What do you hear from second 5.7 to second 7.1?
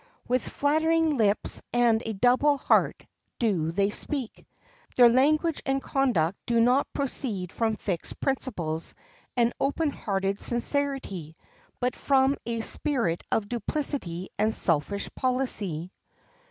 conduct do not